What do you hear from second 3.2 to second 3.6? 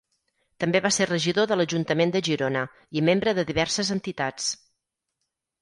de